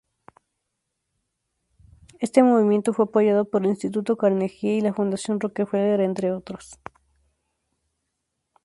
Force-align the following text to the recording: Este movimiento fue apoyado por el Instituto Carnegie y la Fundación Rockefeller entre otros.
Este 2.17 2.41
movimiento 2.41 2.91
fue 2.91 3.05
apoyado 3.05 3.45
por 3.45 3.61
el 3.61 3.69
Instituto 3.69 4.17
Carnegie 4.17 4.77
y 4.77 4.81
la 4.81 4.95
Fundación 4.95 5.39
Rockefeller 5.39 6.01
entre 6.01 6.31
otros. 6.31 6.79